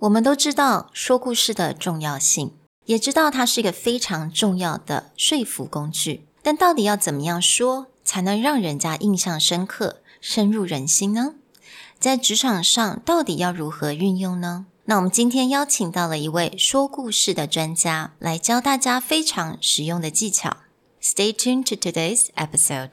[0.00, 2.54] 我们都知道说故事的重要性，
[2.86, 6.24] 也知道它是一个非常重要的说服工具。
[6.42, 11.34] 但到底要怎么样说，才能让人家印象深刻、深入人心呢？
[11.98, 14.64] 在职场上，到底要如何运用呢？
[14.86, 20.56] 那我们今天邀请到了一位说故事的专家，来教大家非常实用的技巧。
[21.02, 22.92] Stay tuned to today's episode.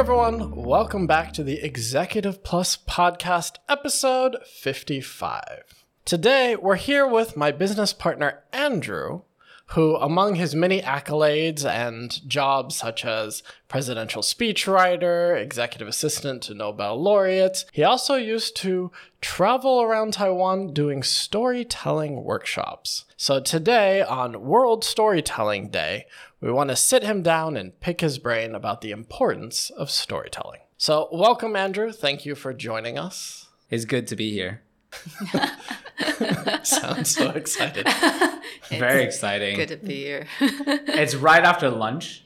[0.00, 5.84] Everyone, welcome back to the Executive Plus podcast, episode 55.
[6.06, 9.24] Today, we're here with my business partner, Andrew,
[9.72, 17.00] who, among his many accolades and jobs such as presidential speechwriter, executive assistant to Nobel
[17.00, 23.04] laureates, he also used to travel around Taiwan doing storytelling workshops.
[23.16, 26.06] So today, on World Storytelling Day,
[26.40, 30.60] we want to sit him down and pick his brain about the importance of storytelling.
[30.78, 31.92] So, welcome, Andrew.
[31.92, 33.48] Thank you for joining us.
[33.68, 34.62] It's good to be here.
[36.62, 37.86] Sounds so excited.
[38.70, 39.56] Very exciting.
[39.56, 40.26] Good to be here.
[40.40, 42.24] it's right after lunch.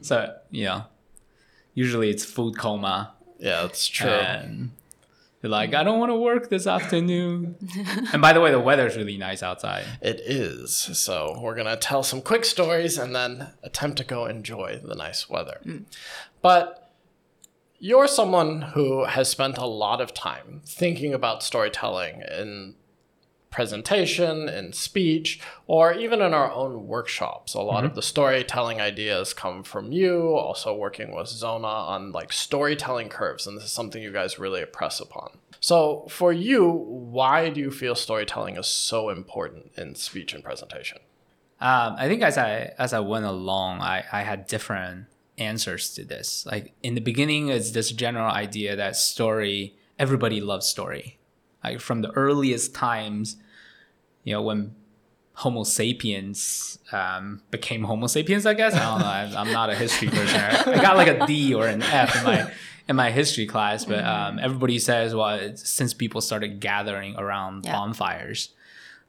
[0.00, 0.84] So, yeah.
[1.74, 3.14] usually it's food coma.
[3.38, 4.08] Yeah, that's true.
[4.08, 4.70] And
[5.42, 7.56] you're like, I don't want to work this afternoon.
[8.12, 9.84] and by the way, the weather's really nice outside.
[10.00, 10.72] It is.
[10.72, 14.94] So we're going to tell some quick stories and then attempt to go enjoy the
[14.94, 15.60] nice weather.
[15.64, 15.84] Mm.
[16.40, 16.83] But
[17.84, 22.74] you're someone who has spent a lot of time thinking about storytelling in
[23.50, 27.52] presentation, in speech, or even in our own workshops.
[27.52, 32.32] A lot of the storytelling ideas come from you, also working with Zona on like
[32.32, 35.36] storytelling curves, and this is something you guys really press upon.
[35.60, 41.00] So, for you, why do you feel storytelling is so important in speech and presentation?
[41.60, 45.04] Um, I think as I as I went along, I, I had different
[45.38, 46.46] answers to this.
[46.46, 51.18] Like in the beginning, it's this general idea that story everybody loves story.
[51.62, 53.36] Like from the earliest times,
[54.24, 54.74] you know, when
[55.34, 58.74] Homo sapiens um, became Homo sapiens, I guess.
[58.74, 59.06] I don't know.
[59.06, 60.36] I, I'm not a history person.
[60.40, 62.52] I got like a D or an F in my
[62.86, 67.64] in my history class, but um, everybody says, well, it's, since people started gathering around
[67.64, 67.72] Yeah.
[67.72, 68.50] bonfires,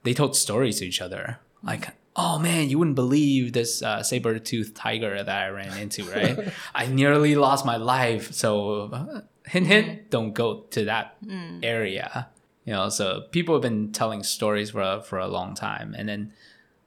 [0.03, 1.39] they told stories to each other.
[1.61, 6.03] Like, oh man, you wouldn't believe this uh, saber toothed tiger that I ran into,
[6.05, 6.53] right?
[6.75, 8.31] I nearly lost my life.
[8.33, 11.17] So, uh, hint, hint, don't go to that
[11.61, 12.29] area.
[12.63, 16.09] You know, so people have been telling stories for a, for a long time, and
[16.09, 16.33] then,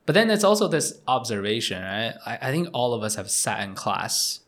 [0.06, 2.14] but then it's also this observation, right?
[2.26, 4.40] I, I think all of us have sat in class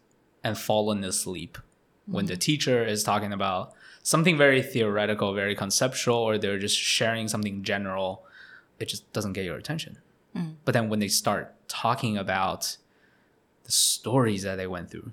[0.43, 1.59] and fallen asleep
[2.07, 7.29] when the teacher is talking about something very theoretical, very conceptual, or they're just sharing
[7.29, 8.25] something general.
[8.81, 9.99] It just doesn't get your attention.
[10.37, 10.55] Mm.
[10.65, 12.77] But then when they start talking about
[13.65, 15.13] the stories that they went through,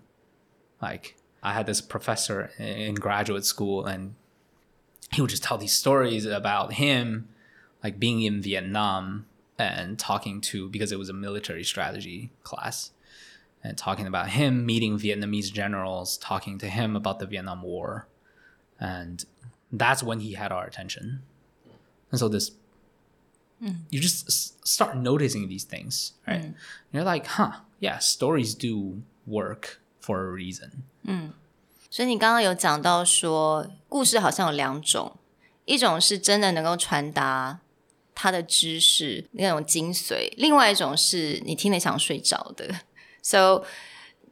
[0.81, 4.15] like I had this professor in graduate school, and
[5.11, 7.29] he would just tell these stories about him,
[7.83, 9.25] like being in Vietnam
[9.57, 12.91] and talking to because it was a military strategy class,
[13.63, 18.07] and talking about him meeting Vietnamese generals, talking to him about the Vietnam War,
[18.79, 19.25] and
[19.71, 21.23] that's when he had our attention.
[22.11, 22.51] And so this
[23.90, 26.42] you just s- start noticing these things, right?
[26.42, 26.54] And
[26.92, 30.70] you're like, huh, yeah, stories do work for a reason.
[31.90, 35.16] 所以你刚刚有讲到说，故事好像有两种，
[35.64, 37.60] 一种是真的能够传达
[38.14, 42.80] 它的知识那种精髓，另外一种是你听了想睡着的。
[43.22, 43.64] So，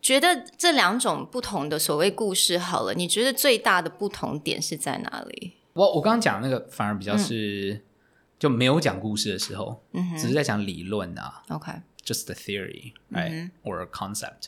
[0.00, 5.52] 觉得这两种不同的所谓故事，好了，你觉得最大的不同点是在哪里？
[5.74, 7.84] 我我刚刚讲那个反而比较是、
[8.37, 9.83] 就没有讲故事的时候，
[10.17, 14.47] 只是在讲理论啊 OK，，just the theory right、or a concept，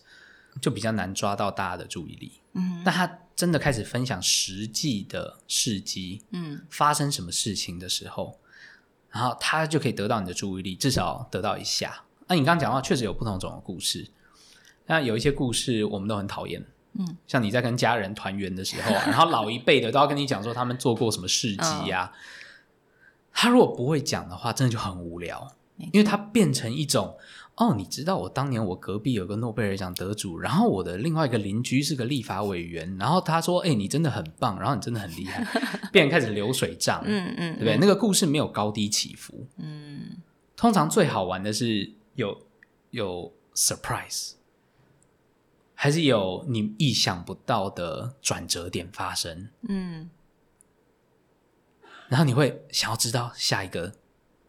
[0.61, 2.31] 就比较难抓到大家的注意力。
[2.53, 8.39] 嗯，但他真的开始分享实际的事迹，嗯，发生什么事情的时候，
[9.11, 12.03] 然后他就可以得到你的注意力，至少得到一下。
[12.27, 14.07] 那你刚刚讲到，确实有不同种的故事。
[14.87, 22.11] 那有一些故事我们都很讨厌，嗯，像你在跟家人团圆的时候啊，然后老一辈的都要跟你讲说他们做过什么事迹呀、
[23.39, 25.47] 他如果不会讲的话，真的就很无聊，
[25.77, 27.15] 因为他变成一种
[27.53, 35.45] 哦，你知道我当年我隔壁有个诺贝尔奖得主，然后我的另外一个邻居是个立法委员，然后他说，哎、你真的很棒，然后你真的很厉害，
[35.93, 37.53] 变成开始流水账，嗯嗯。
[37.53, 37.77] 对不对？
[37.77, 40.17] 那个故事没有高低起伏，嗯，
[40.55, 42.41] 通常最好玩的是有
[42.89, 44.31] 有 surprise，
[45.75, 50.09] 还是有你意想不到的转折点发生，嗯
[52.08, 53.92] 然后你会想要知道下一个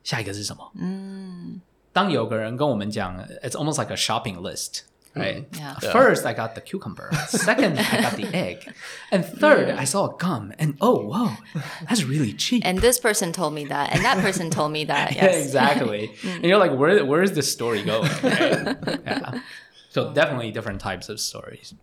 [0.03, 0.71] 下一个是什么。
[0.75, 1.61] 嗯
[1.91, 5.45] 当有个人跟我们讲，it's almost like a shopping list。Right.
[5.51, 5.75] Yeah.
[5.79, 7.11] First, I got the cucumber.
[7.27, 8.67] Second, I got the egg.
[9.11, 10.51] And third, I saw a gum.
[10.57, 11.33] And oh, whoa,
[11.87, 12.63] that's really cheap.
[12.65, 15.13] And this person told me that, and that person told me that.
[15.15, 15.45] Yeah, Yes.
[15.45, 16.09] exactly.
[16.25, 18.09] and you're like, where where is this story going?
[18.23, 18.75] Right?
[19.05, 19.41] yeah.
[19.91, 21.75] So definitely different types of stories.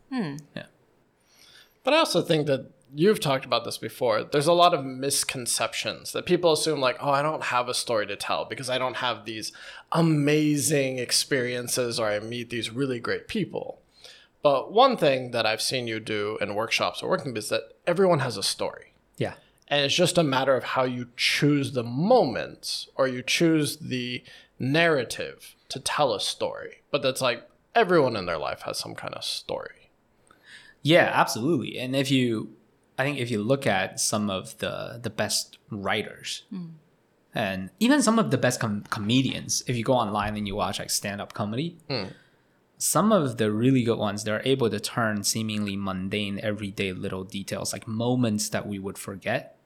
[1.85, 4.24] But I also think that you've talked about this before.
[4.24, 8.08] There's a lot of misconceptions that people assume, like, oh, I don't have a story
[8.08, 9.52] to tell because I don't have these
[9.92, 13.80] amazing experiences or I meet these really great people.
[14.44, 18.20] But one thing that I've seen you do in workshops or working is that everyone
[18.20, 18.94] has a story.
[19.18, 19.34] Yeah.
[19.68, 24.24] And it's just a matter of how you choose the moments or you choose the
[24.60, 26.82] narrative to tell a story.
[26.92, 29.90] But that's like everyone in their life has some kind of story.
[30.84, 31.80] Yeah, absolutely.
[31.80, 32.54] And if you,
[32.98, 36.68] I think if you look at some of the the best writers, hmm.
[37.34, 40.80] and even some of the best com- comedians, if you go online and you watch
[40.80, 42.06] like stand up comedy, hmm.
[42.78, 47.74] some of the really good ones, they're able to turn seemingly mundane, everyday little details,
[47.74, 49.58] like moments that we would forget,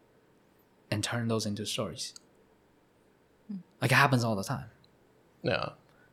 [0.90, 2.14] and turn those into stories.
[3.48, 3.58] Hmm.
[3.82, 4.70] Like it happens all the time.
[5.44, 5.70] Yeah.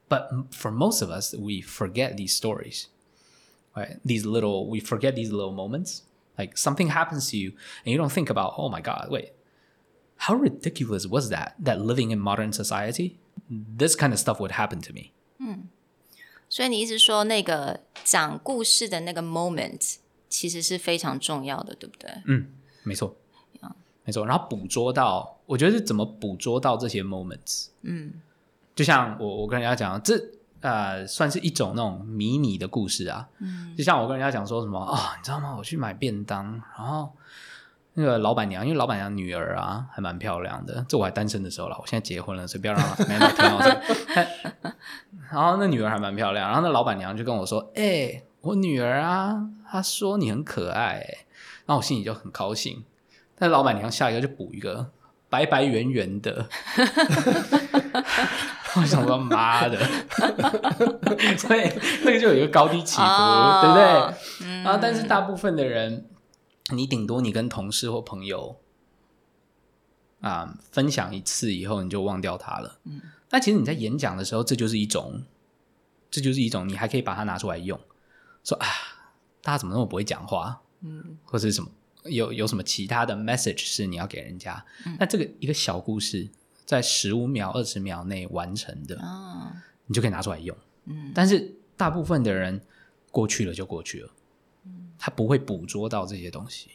[0.08, 2.88] But for most of us, we forget these stories,
[3.76, 3.98] right?
[4.04, 6.02] These little, we forget these little moments.
[6.37, 7.51] Like something happens to you,
[7.85, 9.33] and you don't think about, oh my God, wait,
[10.17, 11.53] how ridiculous was that?
[11.63, 13.17] That living in modern society,
[13.49, 15.11] this kind of stuff would happen to me.
[16.49, 19.97] 所以你意思说，那个讲故事的那个 moment
[20.29, 22.09] 其实是非常重要的，对不对？
[22.83, 23.15] 没错，
[24.03, 24.25] 没错。
[24.25, 27.67] 然后捕捉到，我觉得是怎么捕捉到这些 moments。
[27.83, 28.13] 嗯，
[28.73, 30.17] 就像我我跟人家讲，这
[30.60, 33.28] 呃算是一种那种迷你的故事啊。
[33.38, 35.54] 嗯，就像我跟人家讲说什么啊、你知道吗？
[35.56, 37.12] 我去买便当，然后
[37.94, 44.72] 那个老板娘，因为老板娘女儿啊还蛮漂亮的，这我还单身的时候了，我现在结婚了，所以不要让 没有听到这个。
[45.30, 51.18] 然后那女儿还蛮漂亮，然后那老板娘就跟我说：“哎、我女儿啊，她说你很可爱、欸。”
[51.66, 52.84] 然后我心里就很高兴。
[53.38, 54.92] 但老板娘下一个就补一个
[55.28, 56.48] 白白圆圆的，
[58.76, 59.78] 我想说妈的，
[61.36, 61.70] 所以
[62.04, 63.60] 那个就有一个高低起伏，哦。
[63.62, 63.82] 对不对？
[64.62, 66.08] 然后但是大部分的人，
[66.72, 68.56] 你顶多你跟同事或朋友
[70.20, 72.78] 啊、分享一次以后，你就忘掉它了。
[72.84, 73.00] 嗯，
[73.30, 75.22] 那其实你在演讲的时候，这就是一种，
[76.10, 77.78] 这就是一种，你还可以把它拿出来用，
[78.42, 78.66] 说啊，
[79.42, 80.60] 大家怎么那么不会讲话？
[80.82, 81.68] 嗯，或者是什么
[82.08, 84.64] 有有什么其他的 message 是你要给人家？
[84.98, 86.28] 那这个一个小故事，
[86.64, 89.52] 在十五秒、二十秒内完成的，哦，
[89.86, 90.56] 你就可以拿出来用。
[90.86, 92.60] 嗯，但是大部分的人
[93.10, 94.10] 过去了就过去了，
[94.98, 96.70] 他不会捕捉到这些东西。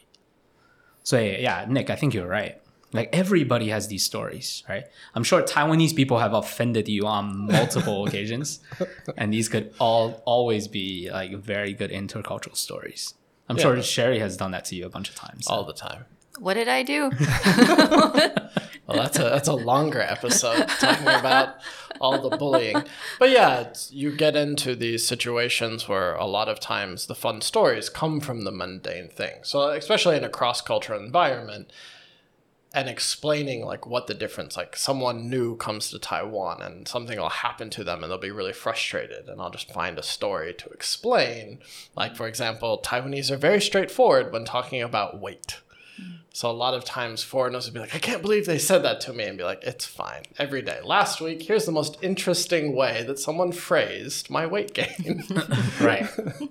[1.04, 2.56] 所以，Yeah，Nick，I think you're right.
[2.92, 4.84] Like everybody has these stories, right?
[5.14, 8.58] I'm sure Taiwanese people have offended you on multiple occasions,
[9.16, 13.14] and these could all always be like very good intercultural stories.
[13.52, 15.46] I'm sure Sherry has done that to you a bunch of times.
[15.46, 16.04] All the time.
[16.38, 17.10] What did I do?
[18.86, 21.54] Well, that's a that's a longer episode talking about
[22.00, 22.82] all the bullying.
[23.18, 27.42] But yeah, it's, you get into these situations where a lot of times the fun
[27.42, 29.48] stories come from the mundane things.
[29.48, 31.72] So especially in a cross cultural environment,
[32.74, 37.28] and explaining like what the difference like someone new comes to Taiwan and something will
[37.28, 40.70] happen to them and they'll be really frustrated and I'll just find a story to
[40.70, 41.58] explain.
[41.96, 45.58] Like for example, Taiwanese are very straightforward when talking about weight.
[46.34, 49.02] So a lot of times foreigners would be like, I can't believe they said that
[49.02, 50.22] to me, and be like, it's fine.
[50.38, 50.80] Every day.
[50.82, 55.24] Last week, here's the most interesting way that someone phrased my weight gain.
[55.80, 56.08] right.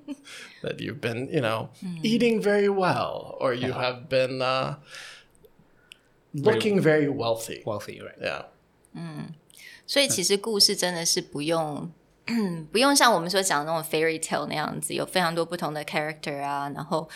[0.62, 1.70] that you've been, you know,
[2.04, 4.75] eating very well, or you have been uh,
[6.34, 7.64] looking very wealthy.
[7.64, 8.18] Wealthy, right?
[8.22, 8.46] Yeah.
[8.94, 9.34] 嗯
[9.88, 11.92] 所以其实故事真的是不用
[12.28, 17.10] 嗯， 不用像我们所讲的那种 fairy tale 那样子，有非常多不同的 character 啊，然后，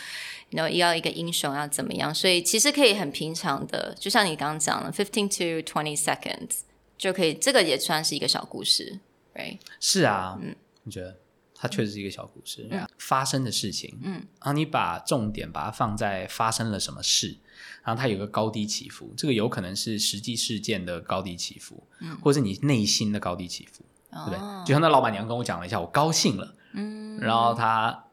[0.50, 6.60] 然后要一个英雄要怎么样，所以其实可以很平常的，就像你刚刚讲的，fifteen to twenty seconds
[6.98, 8.98] 就可以，这个也算是一个小故事
[9.34, 9.58] ，right？
[9.80, 11.16] 是啊，嗯，你觉得
[11.58, 17.36] 它确实是一个小故事，发生的事情，嗯，然后你把重点把它放在发生了什么事，
[17.82, 23.84] 然后它有个高低起伏，这个有可能是实际事件的高低起伏，嗯，或者是你内心的高低起伏。
[24.08, 24.38] 对不对？
[24.64, 28.04] 就像那老板娘跟我讲了一下，我高兴了，嗯，然后他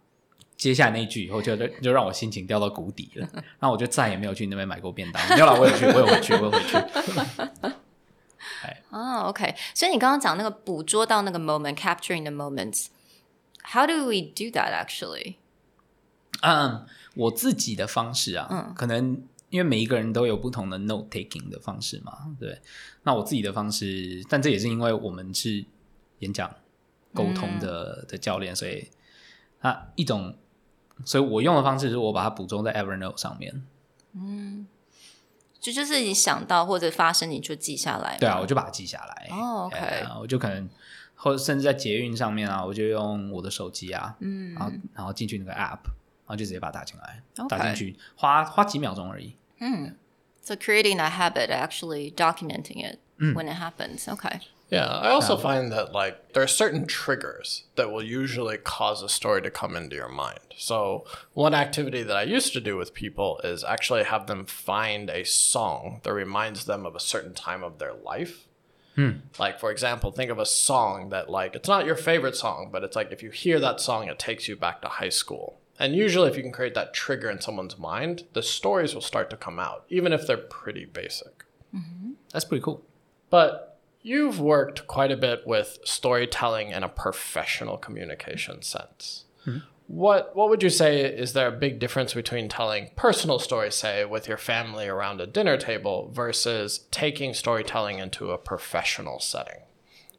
[0.58, 5.30] 接下来那句以后，就就让我心情掉到谷底了， 然后我就再也没有去那边买过便当。
[5.30, 6.76] 没有了，我有去，我有回去，我有回去。
[8.64, 12.32] 哎，哦，OK，所以你刚刚讲那个捕捉到那个 moment，capturing the
[13.64, 15.36] moments，how do we do that actually？
[16.42, 22.62] 嗯，我自己的方式啊，嗯，可能因为每一个人都有不同的 note taking 的方式嘛，对。
[23.04, 25.66] 那我自己的方式，但这也是因为我们是。
[26.20, 26.50] 演讲、
[27.14, 28.90] 沟通的的教练，所以
[29.60, 30.38] 啊，一种，
[31.04, 33.62] 所以我用的方式是我把它补充在 Evernote 上面。
[34.14, 34.66] 嗯，
[35.60, 38.16] 就就是你想到或者发生，你就记下来。
[38.20, 39.28] 对啊，我就把它记下来。
[39.32, 40.70] 哦，OK，我就可能
[41.23, 49.35] 或者甚至在捷运上面啊，我就用我的手机啊，嗯，然后然后进去那个 App，然后就直接把它打进来，打进去，花花几秒钟而已。
[49.61, 49.95] 嗯，
[50.43, 52.99] So creating a habit, actually documenting it
[53.35, 54.09] when it happens.
[54.09, 54.41] Okay.
[54.71, 59.09] Yeah, I also find that like there are certain triggers that will usually cause a
[59.09, 60.41] story to come into your mind.
[60.59, 65.09] So, one activity that I used to do with people is actually have them find
[65.09, 68.47] a song that reminds them of a certain time of their life.
[68.96, 69.12] Hmm.
[69.40, 72.84] Like for example, think of a song that like it's not your favorite song, but
[72.84, 75.60] it's like if you hear that song it takes you back to high school.
[75.80, 79.30] And usually if you can create that trigger in someone's mind, the stories will start
[79.32, 81.46] to come out, even if they're pretty basic.
[81.76, 82.12] Mm-hmm.
[82.32, 82.84] That's pretty cool.
[83.32, 83.74] But
[84.06, 89.24] You've worked quite a bit with storytelling in a professional communication sense.
[89.46, 89.60] Mm-hmm.
[89.87, 94.05] What what would you say is there a big difference between telling personal stories, say,
[94.05, 99.63] with your family around a dinner table, versus taking storytelling into a professional setting,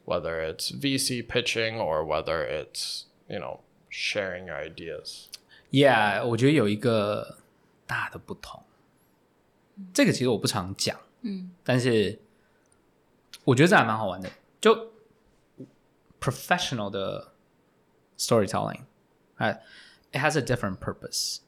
[0.04, 5.28] whether it's VC pitching or whether it's you know sharing your ideas?
[5.70, 7.38] Yeah，我觉得有一个
[7.86, 8.64] 大的不同。
[9.94, 12.18] 这个其实我不常讲，嗯，但是
[13.44, 14.28] 我觉得这还蛮好玩的，
[14.60, 14.90] 就
[16.20, 17.32] professional 的
[18.18, 18.80] storytelling，
[19.39, 19.59] 哎
[20.13, 21.41] ，it has a different purpose.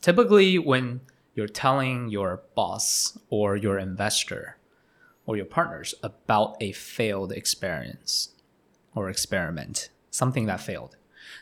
[0.00, 1.00] Typically, when
[1.34, 4.56] you're telling your boss or your investor
[5.26, 8.30] or your partners about a failed experience
[8.94, 10.96] or experiment, something that failed,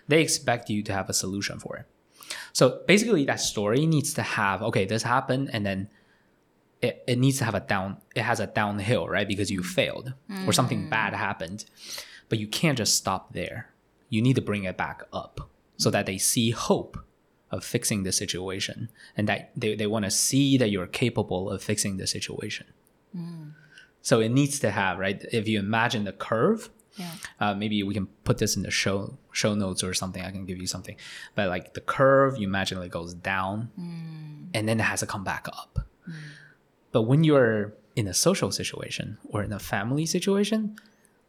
[0.09, 1.87] they expect you to have a solution for it.
[2.53, 5.89] So basically, that story needs to have okay, this happened, and then
[6.83, 10.13] it, it needs to have a down it has a downhill right because you failed
[10.29, 10.47] mm.
[10.47, 11.65] or something bad happened
[12.29, 13.71] but you can't just stop there
[14.11, 15.49] you need to bring it back up
[15.83, 16.97] so that they see hope
[17.51, 21.63] of fixing the situation and that they, they want to see that you're capable of
[21.63, 22.67] fixing the situation
[23.17, 23.53] mm.
[24.01, 27.11] so it needs to have right if you imagine the curve yeah.
[27.41, 30.23] Uh, maybe we can put this in the show show notes or something.
[30.23, 30.97] I can give you something,
[31.35, 34.49] but like the curve, you imagine it goes down, mm.
[34.53, 35.87] and then it has to come back up.
[36.07, 36.15] Mm.
[36.93, 40.77] But when you're in a social situation or in a family situation,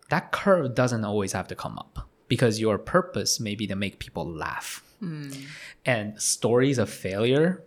[0.09, 3.99] that curve doesn't always have to come up because your purpose may be to make
[3.99, 4.83] people laugh.
[5.03, 5.45] Mm.
[5.85, 7.61] And stories of failure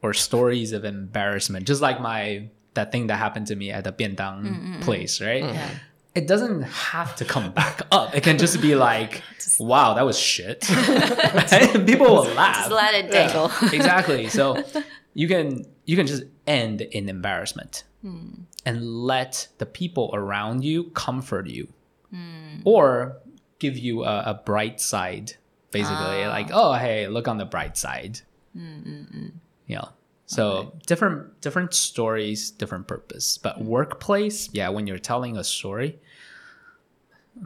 [0.00, 3.92] or stories of embarrassment, just like my that thing that happened to me at the
[3.92, 4.80] Biendang mm-hmm.
[4.80, 5.44] place, right?
[5.44, 5.68] Yeah.
[6.14, 8.14] It doesn't have to come back up.
[8.16, 9.22] It can just be like,
[9.60, 10.60] wow, that was shit.
[11.86, 12.56] People will laugh.
[12.56, 13.50] Just let it dangle.
[13.60, 14.30] Yeah, exactly.
[14.30, 14.64] So
[15.12, 18.32] you can you can just end in embarrassment mm.
[18.64, 21.68] and let the people around you comfort you
[22.10, 22.62] mm.
[22.64, 23.18] or
[23.59, 25.33] give you a, a bright side
[25.71, 26.29] basically ah.
[26.29, 28.21] like oh hey look on the bright side
[28.55, 29.31] mm
[29.67, 29.85] yeah
[30.25, 30.69] so okay.
[30.87, 35.99] different different stories different purpose but workplace yeah when you're telling a story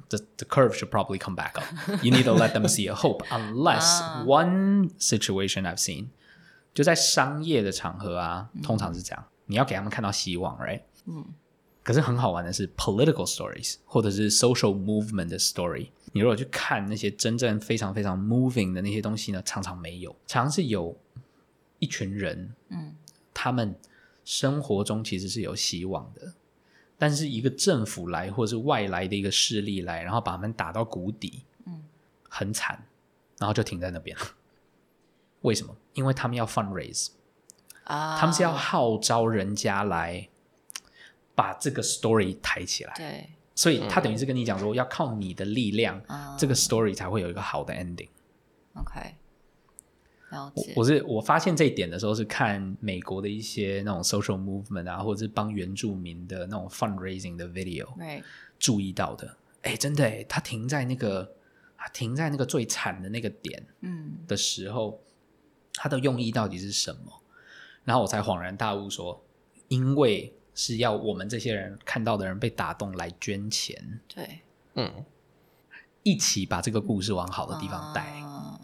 [0.09, 2.95] the, the curve should probably come back up you need to let them see a
[2.95, 4.23] hope unless ah.
[4.25, 6.09] one situation i've seen
[6.73, 10.81] 就在商业的场合啊，通常是这样，你要给他们看到希望，right？
[11.05, 11.25] 嗯。
[11.90, 20.96] 可是很好玩的是，political stories 或者是 social movement 的 story，你如果去看那些真正非常非常 moving 的那些东西呢，常常没有，常常是有
[21.80, 22.94] 一群人，嗯，
[23.34, 23.74] 他们
[24.24, 26.32] 生活中其实是有希望的，
[26.96, 31.82] 但是一个政府来或者是外来的一个势力来，然后把他们打到谷底，嗯，
[32.28, 32.86] 很惨，
[33.36, 34.16] 然后就停在那边。
[34.16, 34.22] 了。
[35.42, 35.76] 为什么？
[35.94, 37.08] 因为他们要 fundraise
[37.82, 40.28] 啊，他们是要号召人家来
[41.40, 42.92] 把这个 story 抬起来。
[42.94, 48.10] 对，所以他等于是跟你讲说，要靠你的力量，啊这个 story 才会有一个好的 ending。
[48.74, 49.14] OK，
[50.32, 50.74] 了解。
[50.76, 58.22] 我我是我发现这一点的时候，是看美国的一些那种 social movement 啊，或者是帮原住民的那种 fundraising 的 video right，
[58.58, 59.34] 注意到的。
[59.62, 61.32] 哎，真的哎，他停在那个
[61.78, 65.00] 他停在那个最惨的那个点嗯的时候，
[65.72, 67.22] 他的用意到底是什么？
[67.84, 69.24] 然后我才恍然大悟说，
[69.68, 74.40] 因为是要我们这些人看到的人被打动来捐钱，对，
[74.74, 75.04] 嗯，
[76.02, 78.02] 一起把这个故事往好的地方带。
[78.02, 78.60] 啊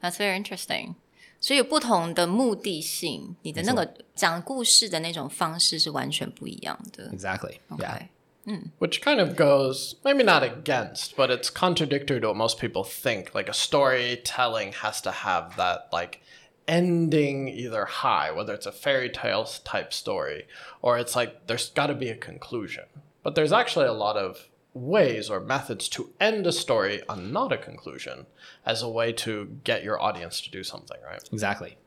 [0.00, 0.94] That's very interesting。
[1.40, 7.10] 所以不同的目的性，你的那个讲故事的那种方式是完全不一样的。
[7.12, 7.58] Exactly.
[7.78, 8.08] Yeah.
[8.44, 13.34] OK，Which kind of goes, maybe not against, but it's contradictory to what most people think.
[13.34, 16.18] Like a storytelling has to have that, like,
[16.67, 20.47] ending either high, whether it's a fairy tale type story,
[20.81, 22.85] or it's like there's got to be a conclusion.
[23.21, 27.51] But there's actually a lot of ways or methods to end a story on not
[27.51, 28.25] a conclusion
[28.65, 31.21] as a way to get your audience to do something, right?
[31.31, 31.77] Exactly.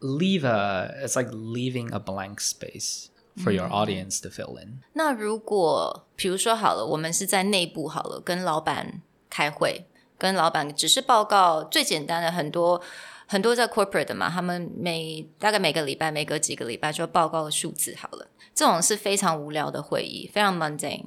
[0.00, 3.08] Leave a it's like leaving a blank space
[3.42, 4.80] for your audience to fill in.
[4.92, 9.86] 那如果比如说好了，我们是在内部好了，跟老板开会，
[10.18, 12.82] 跟老板只是报告最简单的很多
[13.31, 21.05] 很多在 corporate 的嘛，他们每大概每个礼拜每隔几个礼拜就报告数字好了，这种是非常无聊的会议，非常 mundane。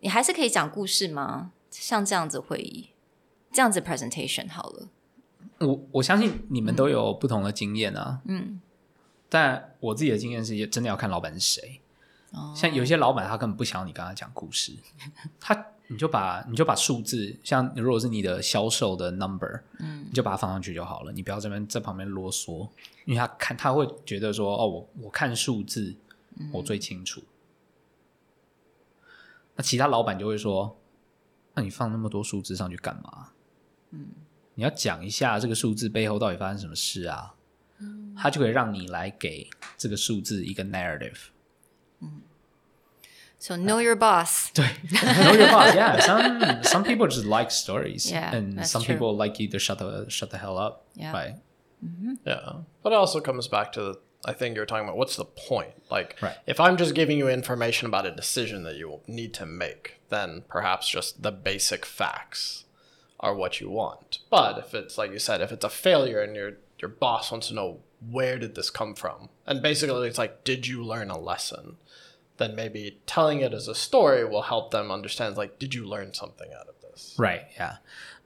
[0.00, 1.52] 你还是可以讲故事吗？
[1.70, 2.90] 像这样子会议，
[3.50, 4.88] 这样子 presentation 好了，
[5.60, 8.60] 我我相信你们都有不同的经验啊，嗯，
[9.30, 11.80] 但我自己的经验是真的要看老板是谁。
[12.54, 14.72] 像有些老板他根本不想你跟他讲故事，
[15.40, 22.66] 他你就把你就把数字，像如果是你的销售的 number，嗯，你就把它放上去就好了，你不要这边在旁边啰嗦，
[23.04, 25.94] 因为他看他会觉得说，哦，我我看数字
[26.50, 27.22] 我最清楚。
[29.54, 30.74] 那其他老板就会说，
[31.54, 33.28] 那你放那么多数字上去干嘛？
[34.54, 37.34] 你要讲一下这个数字背后到底发生什么事啊？
[38.16, 41.18] 他就可以让你来给这个数字一个 narrative。
[43.42, 44.52] So know your boss.
[44.58, 45.74] know your boss.
[45.74, 48.94] Yeah, some some people just like stories, Yeah, and that's some true.
[48.94, 50.86] people like you to shut the shut the hell up.
[50.94, 51.12] Yeah.
[51.12, 51.34] Right.
[51.84, 52.14] Mm-hmm.
[52.24, 52.52] Yeah.
[52.84, 55.72] But it also comes back to, I think you're talking about what's the point?
[55.90, 56.36] Like, Right.
[56.46, 59.96] if I'm just giving you information about a decision that you will need to make,
[60.08, 62.64] then perhaps just the basic facts
[63.18, 64.20] are what you want.
[64.30, 67.48] But if it's, like you said, if it's a failure and your, your boss wants
[67.48, 69.28] to know where did this come from?
[69.46, 71.76] And basically it's like, did you learn a lesson?
[72.38, 76.14] Then maybe telling it as a story will help them understand, like, did you learn
[76.14, 77.14] something out of this?
[77.18, 77.42] Right.
[77.56, 77.76] Yeah.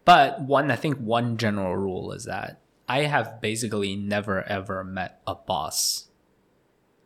[0.04, 5.20] But one, I think one general rule is that I have basically never ever met
[5.26, 6.06] a boss,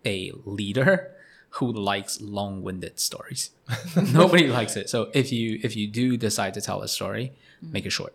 [0.04, 1.16] a leader
[1.54, 3.50] who likes long-winded stories.
[4.12, 4.90] Nobody likes it.
[4.90, 7.32] So if you if you do decide to tell a story,
[7.64, 7.72] mm.
[7.72, 8.14] make it short.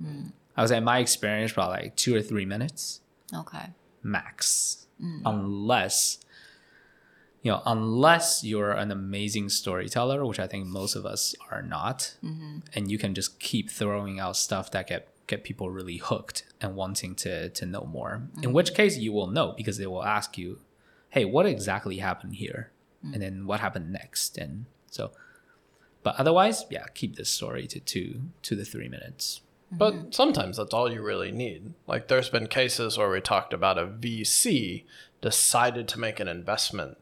[0.00, 0.32] Mm.
[0.56, 3.00] I was say in my experience, probably like two or three minutes
[3.34, 5.20] OK，max, mm.
[5.24, 6.18] unless
[7.42, 12.14] you know, unless you're an amazing storyteller, which I think most of us are not,
[12.22, 12.58] mm-hmm.
[12.74, 16.76] and you can just keep throwing out stuff that get get people really hooked and
[16.76, 18.22] wanting to to know more.
[18.42, 18.76] In which mm-hmm.
[18.76, 20.58] case, you will know because they will ask you,
[21.10, 22.70] "Hey, what exactly happened here?"
[23.02, 23.20] and mm.
[23.20, 25.12] then what happened next, and so.
[26.02, 29.42] But otherwise, yeah, keep this story to two to the three minutes.
[29.70, 30.10] But mm-hmm.
[30.10, 31.74] sometimes that's all you really need.
[31.86, 34.84] Like there's been cases where we talked about a VC
[35.20, 36.96] decided to make an investment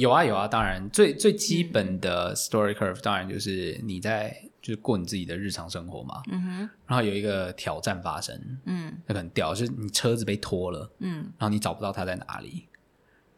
[0.00, 0.88] 有啊有啊，当然。
[0.90, 12.66] 最最基本的 story curve 当然就是你在就是过你自己的日常生活嘛，嗯哼，然后有一个挑战发生，嗯，那个很屌，就是你车子被拖了，嗯，然后你找不到它在哪里，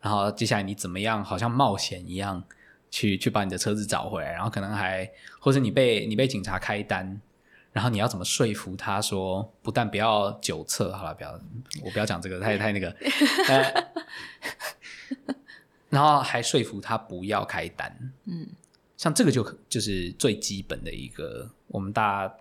[0.01, 2.43] 然后接下来你怎么样，好像冒险一样
[2.91, 7.21] 去去把你的车子找回来，然后可能还或者你被你被警察开单。
[7.73, 11.41] 然后你要怎么说服他说，不但不要酒测，好了，不要，
[11.83, 12.95] 我不要讲这个，太太那个，
[13.49, 13.85] 呃，
[15.92, 18.14] 然后还说服他不要开单。
[18.26, 18.48] 嗯，
[18.98, 22.36] 像这个就就是最基本的一个，我们大家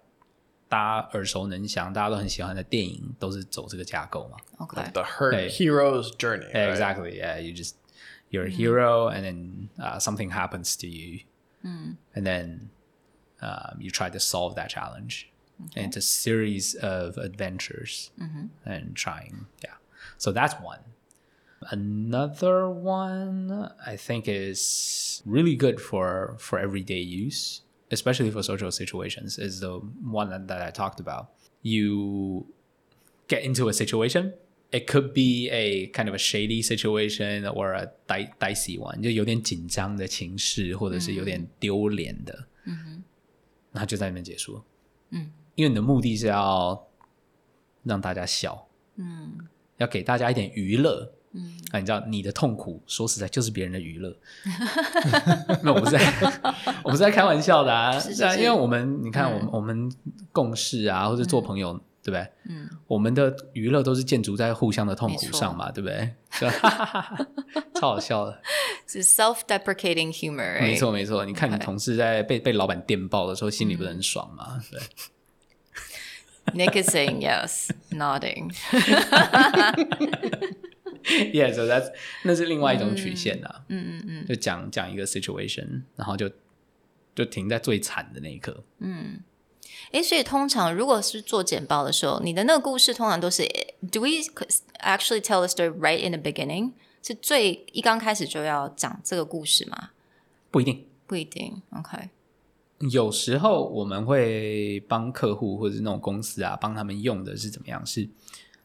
[0.69, 4.37] 大家耳熟能详，大家都很喜欢的电影，都是走这个架构嘛。
[4.59, 5.49] OK， The her- Hey.
[5.51, 6.51] hero's journey.
[6.53, 6.77] Yeah, right?
[6.77, 7.19] exactly.
[7.21, 7.75] Yeah, you just
[8.31, 11.21] you're a hero, and then uh, something happens to you,
[11.63, 12.71] and then
[13.41, 15.29] um, you try to solve that challenge.
[15.75, 18.11] And it's a series of adventures
[18.67, 19.47] and trying.
[19.65, 19.77] Yeah.
[20.19, 20.81] So that's one.
[21.71, 29.39] Another one I think is really good for for everyday use, especially for social situations,
[29.39, 31.29] is the one that, that I talked about.
[31.63, 32.47] You
[33.29, 34.35] get into a situation.
[34.73, 43.03] It could be a kind of a shady situation or a di- dicey one，就有点紧张的情势，或者是有点丢脸的，嗯
[43.73, 44.61] 然后就在那边结束。
[45.11, 46.87] 嗯，因为你的目的是要
[47.85, 49.39] 让大家笑，嗯，
[49.77, 51.13] 要给大家一点娱乐，
[51.72, 54.16] 嗯，啊，你知道你的痛苦，说实在就是别人的娱乐。
[55.64, 56.14] 那我不是在，
[56.84, 59.92] 我不是在开玩笑的啊，是啊，因为我们你看，我们、我们
[60.32, 62.28] 共事啊，或者做朋友，对不对？
[62.50, 66.14] 嗯，我们的娱乐都是建筑在互相的痛苦上嘛，对不对？
[66.32, 67.18] 是 吧
[67.76, 68.42] 超好笑的。
[68.88, 70.76] 是 self-deprecating humor，没？
[70.76, 74.62] 错没错，你看你同事在被被老板电爆的时候，心里不是很爽吗？
[74.70, 74.80] 对。
[76.54, 78.52] Nick is saying yes, nodding.
[81.34, 81.92] yeah, so that's
[82.24, 83.64] 那是另外一种曲线啊。
[83.70, 86.30] 嗯嗯嗯，就讲讲一个 situation，然后就
[87.16, 88.64] 就停在最惨的那一刻。
[89.92, 93.44] 诶，所以通常如果是做简报的时候，你的那个故事通常都是
[93.92, 94.10] Do we
[94.80, 96.74] actually tell the story right in the beginning？
[97.04, 99.90] 是最一刚开始就要讲这个故事吗？
[100.52, 101.62] 不一定，不一定。
[101.72, 102.10] OK，
[102.92, 107.84] 有时候我们会帮客户或者是那种公司啊，帮他们用的是怎么样？
[107.86, 108.08] 是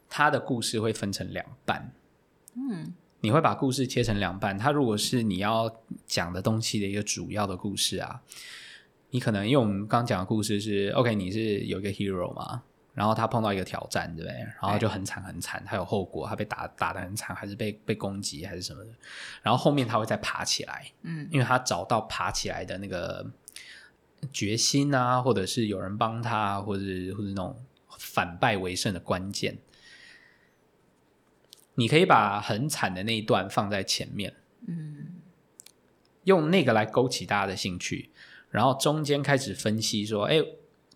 [0.09, 1.93] 他的故事会分成两半。
[2.57, 4.57] 嗯，你会把故事切成两半。
[4.57, 5.71] 它如果是你要
[6.07, 8.21] 讲的东西的一个主要的故事啊，
[9.11, 12.63] 你可能因为我们刚讲的故事是 OK，你是有一个 hero 嘛，
[12.95, 14.39] 然后他碰到一个挑战，对不对？
[14.61, 18.91] 然后就很惨很惨，他有后果，他被打打的很惨，还是被被攻击还是什么的。
[19.43, 23.31] 然后后面他会再爬起来，嗯，因为他找到爬起来的那个
[24.33, 26.83] 决心啊，或者是有人帮他，或者
[27.15, 27.55] 或者那种
[27.99, 29.59] 反败为胜的关键。
[31.77, 34.35] 你可以把很惨的那一段放在前面，
[34.67, 35.07] 嗯，
[36.25, 38.11] 用那个来勾起大家的兴趣，
[38.51, 40.41] 然后中间开始分析说，哎，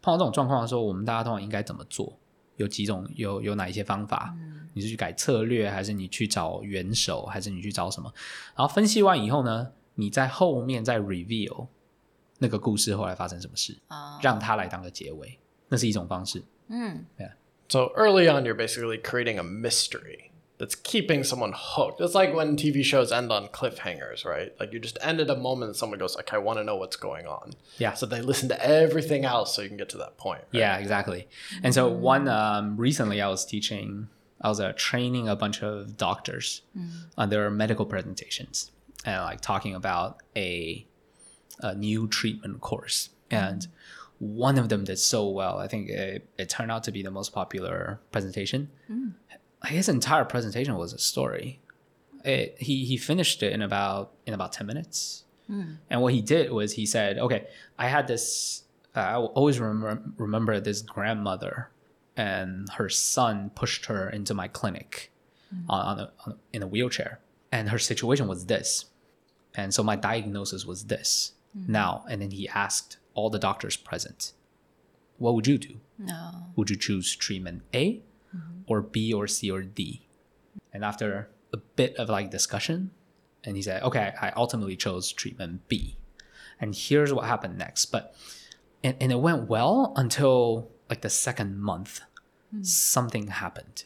[0.02, 2.18] 碰到这种状况的时候，我们大家通常应该怎么做？
[2.56, 4.34] 有几种，有有哪一些方法？
[4.74, 8.12] 你是去改策略，还是你去找元首，还是你去找什么？
[8.54, 11.68] 然后分析完以后呢，你在后面再 reveal
[12.38, 15.38] 那个故事后来发生什么事，啊、让它来当个结尾，
[15.68, 16.42] 那是一种方式。
[16.68, 17.04] 嗯
[17.68, 20.29] So early on, you're basically creating a mystery
[20.60, 22.02] that's keeping someone hooked.
[22.02, 24.54] It's like when TV shows end on cliffhangers, right?
[24.60, 26.76] Like you just end at a moment and someone goes, like, I want to know
[26.76, 27.54] what's going on.
[27.78, 27.94] Yeah.
[27.94, 30.42] So they listen to everything else so you can get to that point.
[30.42, 30.60] right?
[30.60, 31.28] Yeah, exactly.
[31.62, 34.08] And so one um, recently, I was teaching,
[34.42, 36.60] I was uh, training a bunch of doctors
[37.16, 38.70] on their medical presentations
[39.06, 40.86] and like talking about a
[41.62, 43.10] a new treatment course.
[43.30, 43.66] And
[44.18, 45.58] one of them did so well.
[45.58, 48.70] I think it, it turned out to be the most popular presentation.
[49.66, 51.60] His entire presentation was a story.
[52.24, 55.24] It, he he finished it in about in about ten minutes.
[55.46, 55.74] Hmm.
[55.88, 57.46] And what he did was he said, "Okay,
[57.78, 58.64] I had this.
[58.94, 61.70] Uh, I will always remember remember this grandmother,
[62.16, 65.12] and her son pushed her into my clinic
[65.50, 65.70] hmm.
[65.70, 67.20] on, on, a, on in a wheelchair,
[67.52, 68.86] and her situation was this,
[69.54, 71.32] and so my diagnosis was this.
[71.52, 71.72] Hmm.
[71.72, 74.32] Now, and then he asked all the doctors present,
[75.18, 75.80] what would you do?
[75.98, 76.30] No.
[76.56, 78.02] Would you choose treatment A,
[78.66, 80.06] or B, or C, or D?
[80.72, 82.90] And after a bit of like discussion,
[83.44, 85.96] and he said, okay, I ultimately chose treatment B.
[86.60, 87.86] And here's what happened next.
[87.86, 88.14] But
[88.84, 92.00] and, and it went well until like the second month.
[92.50, 92.62] Hmm.
[92.62, 93.84] Something happened.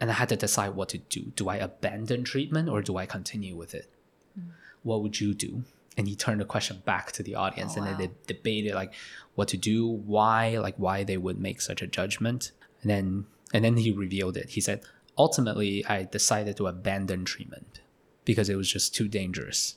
[0.00, 1.32] And I had to decide what to do.
[1.36, 3.90] Do I abandon treatment or do I continue with it?
[4.34, 4.50] Hmm.
[4.82, 5.64] What would you do?
[5.98, 8.94] And he turned the question back to the audience oh, and then they debated like
[9.34, 12.52] what to do, why, like why they would make such a judgment.
[12.82, 14.50] And then and then he revealed it.
[14.50, 14.82] He said,
[15.18, 17.80] ultimately, I decided to abandon treatment
[18.24, 19.76] because it was just too dangerous.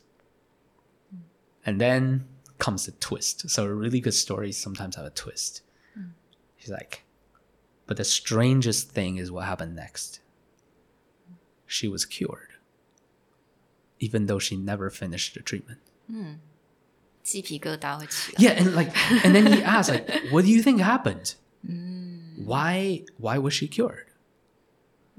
[1.66, 2.26] And then
[2.60, 3.50] comes the twist.
[3.50, 5.62] So really good stories sometimes have a twist.
[5.98, 6.12] Mm.
[6.56, 7.04] He's like,
[7.88, 10.20] but the strangest thing is what happened next.
[11.66, 12.52] She was cured,
[14.00, 15.80] even though she never finished the treatment.
[16.12, 16.38] Mm.
[18.38, 21.36] Yeah, and like, and then he asked, like, what do you think happened?
[21.66, 21.93] Mm
[22.45, 24.07] Why, why was she cured?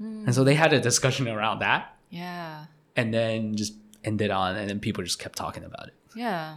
[0.00, 4.66] And so they had a discussion around that, Yeah, and then just ended on, and
[4.68, 5.94] then people just kept talking about it.
[6.16, 6.56] yeah，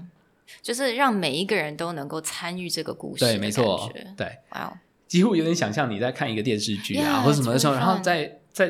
[0.61, 8.03] 就是让每一个人都能够参与这个故事的对，没错感觉，对，哇哦，几乎有点想象你在看一个电视剧啊 Yeah, 或者什么的时候， it's really 然后 fun.
[8.03, 8.67] 在在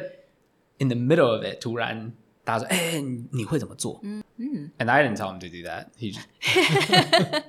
[0.79, 2.11] in the middle of it 突然
[2.43, 3.99] 大家说，哎、你你会怎么做？
[4.03, 4.71] 嗯嗯。
[4.79, 5.89] And I didn't tell him to do that.
[5.97, 6.25] He just,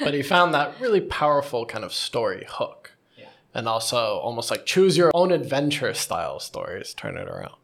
[0.00, 2.91] But he found that really powerful kind of story hook.
[3.53, 7.55] And also almost like choose your own adventure style stories, turn it around.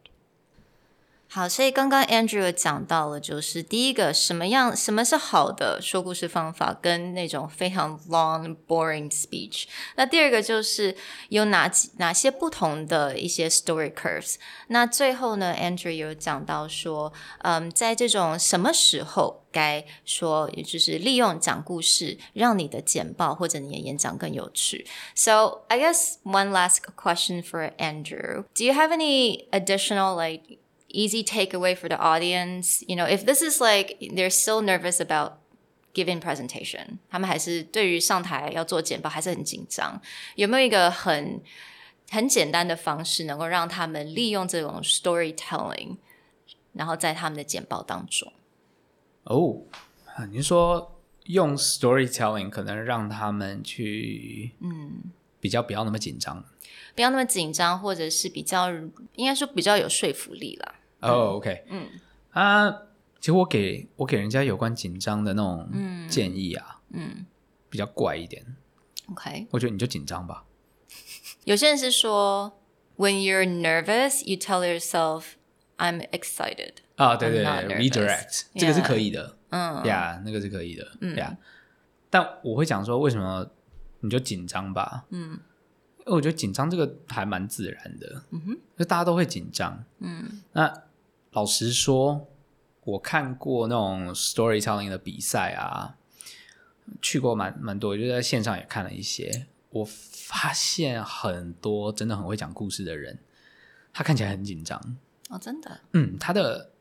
[1.28, 9.64] 好，所以刚刚 Andrew 有讲到了，就是第一个什么样什么是好的说故事方法，跟那种非常 long boring speech。
[9.96, 10.94] 那第二个就是
[11.30, 14.36] 有哪几哪些不同的一些 story curves。
[14.68, 24.86] 那最后呢，Andrew 有讲到说，嗯，在这种什么时候该说，也就是利用讲故事，让你的简报或者你的演讲更有趣。
[25.16, 30.58] So I guess one last question for Andrew: Do you have any additional like
[30.88, 32.84] easy takeaway for the audience?
[32.86, 35.38] You know, if this is like they're still nervous about
[35.92, 40.00] giving presentation，他们还是对于上台要做简报还是很紧张，
[40.36, 41.40] 有没有一个很
[42.10, 45.96] 很简单的方式，能够让他们利用这种 storytelling，
[46.72, 48.32] 然后在他们的简报当中？
[49.24, 49.62] 哦，
[50.16, 56.44] 啊你是说用 storytelling 可能让他们去，嗯，比较不要那么紧张。
[56.94, 58.70] 不要那么紧张，或者是比较
[59.14, 60.74] 应该说比较有说服力啦。
[61.01, 61.87] 哦、o k 嗯。
[62.31, 62.71] 啊，
[63.19, 65.69] 其实我给我给人家有关紧张的那种
[66.07, 67.25] 建议啊，嗯，
[67.69, 68.45] 比较怪一点。
[69.09, 70.45] OK，我觉得你就紧张吧。
[71.45, 72.59] 有些人是说
[72.97, 75.23] ，When you're nervous, you tell yourself,
[75.77, 79.83] "I'm excited." 啊，对对对 nervous，redirect 这个是可以的，嗯。
[79.85, 81.35] 呀，那个是可以的，呀。
[82.11, 83.47] 但我会讲说，为什么
[84.01, 85.05] 你就紧张吧？
[85.09, 85.39] 嗯，
[85.99, 90.41] 因为我觉得紧张这个还蛮自然的，嗯哼，就大家都会紧张，嗯。
[90.53, 90.83] 那
[91.31, 92.27] 老实说，
[92.83, 95.97] 我看过那种 storytelling 的比赛啊，
[97.01, 103.19] 去过蛮蛮多，就在线上也看了一些，我发现很多真的很会讲故事的人，
[103.93, 104.97] 他看起来很紧张，
[105.29, 106.71] 哦，真的，嗯，他的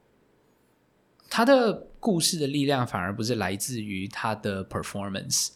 [1.28, 5.50] 他的故事的力量反而不是来自于他的 performance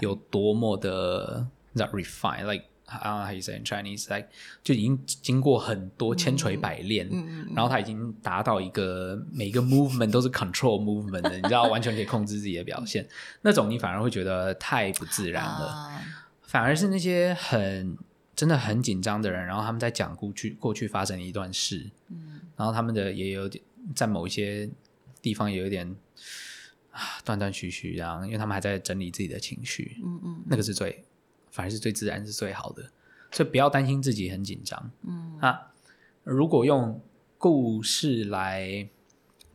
[0.00, 4.28] 有多么的你知道 refine，like I don't know how you say in Chinese，like
[4.62, 7.08] 就已经经过很多千锤百炼，
[7.54, 13.06] 然后他已经达到一个每个 movement 都是 control movement 的，你知道完全可以控制自己的表现，
[13.42, 15.66] 那种你反而会觉得太不自然了。
[15.66, 16.02] 啊。
[16.42, 17.98] 反而是那些很
[18.36, 23.62] 真的很紧张的人，然后他们在讲过去过去发生的一段事，嗯，然后他们的也有点
[23.96, 24.70] 在某一些
[25.20, 25.96] 地方也有点
[26.92, 31.04] 啊断断续续，然后因为他们还在整理自己的情绪，嗯嗯，那个是最
[31.56, 32.90] 反而是最自然是最好的，
[33.30, 35.38] 所以不要担心自己很紧张，嗯。
[35.40, 35.72] 啊，
[36.22, 37.00] 如果用
[37.38, 38.86] 故事来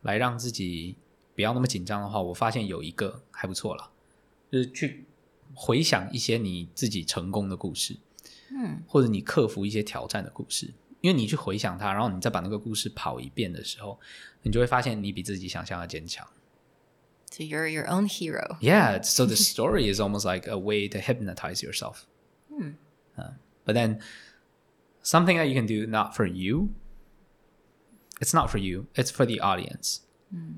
[0.01, 0.95] 来让自己
[1.35, 3.91] 不要那么紧张的话，我发现有一个还不错了，
[4.51, 5.05] 就是去
[5.53, 7.95] 回想一些你自己成功的故事，
[8.49, 13.99] 嗯，或者你克服一些挑战的故事，因为你去回想它，然后你再把那个故事跑一遍的时候，
[14.41, 16.27] 你就会发现你比自己想象的坚强。
[17.31, 18.57] So you're your own hero.
[18.59, 22.05] Yeah, so the story is almost like a way to hypnotize yourself.
[23.17, 23.31] Uh,
[23.65, 24.01] but then
[25.01, 26.75] something that you can do not for you,
[28.19, 30.01] it's not for you, it's for the audience,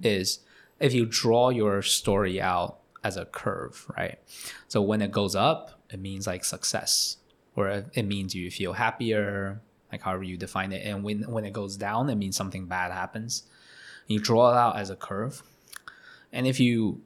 [0.02, 0.40] is
[0.80, 4.20] if you draw your story out as a curve, right?
[4.68, 7.18] So when it goes up, it means like success,
[7.56, 10.86] or it means you feel happier, like however you define it.
[10.86, 13.44] And when, when it goes down, it means something bad happens.
[14.08, 15.44] You draw it out as a curve.
[16.33, 17.01] And if you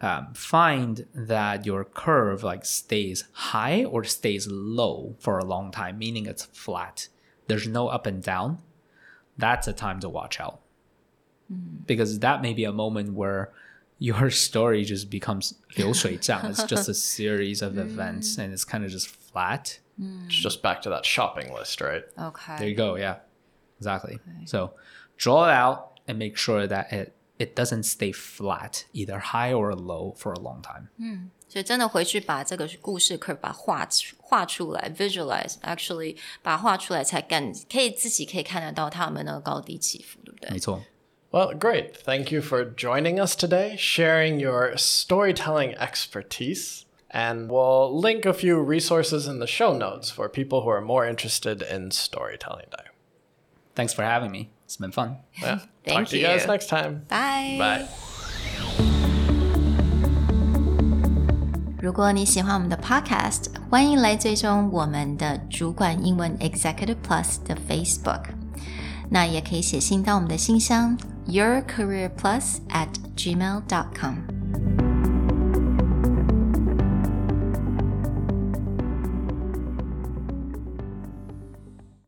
[0.00, 5.98] um, find that your curve like stays high or stays low for a long time,
[5.98, 7.08] meaning it's flat,
[7.46, 8.58] there's no up and down,
[9.38, 10.60] that's a time to watch out.
[11.86, 13.52] Because that may be a moment where
[13.98, 16.50] your story just becomes 流水账.
[16.50, 19.78] It's just a series of events and it's kind of just flat.
[20.26, 22.02] It's just back to that shopping list, right?
[22.16, 22.96] There OK， you go.
[22.96, 23.16] Yeah,
[23.78, 24.18] exactly.
[24.46, 24.72] So
[25.16, 29.74] draw it out and make sure that it it doesn't stay flat, either high or
[29.74, 30.88] low, for a long time.
[31.48, 40.50] 所以真的回去把这个故事 curve 把它画出画出来，visualize，actually 把它画出来才感可以自己可以看得到他们那个高低起伏，对不对？
[40.50, 40.82] 没错。
[41.30, 41.94] Well, great.
[42.04, 46.84] Thank you for joining us today, sharing your storytelling expertise.
[47.14, 51.06] And we'll link a few resources in the show notes for people who are more
[51.06, 52.66] interested in storytelling.
[52.70, 52.90] Day.
[53.74, 54.48] Thanks for having me.
[54.66, 55.16] It's been fun.
[55.40, 55.60] Yeah.
[55.84, 56.48] Thank Talk to you guys you.
[56.48, 57.04] next time.
[57.08, 57.58] Bye。
[57.58, 57.86] Bye.
[61.80, 68.26] 如果你喜欢我们的 Podcast，欢迎来追踪我们的主管英文 Executive Plus 的 Facebook。
[69.10, 70.96] 那也可以写信到我们的信箱
[71.26, 74.85] yourcareerplus at gmail dot com。